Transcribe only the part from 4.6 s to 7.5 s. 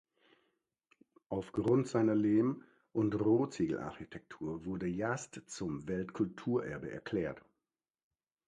wurde Yazd zum Weltkulturerbe erklärt.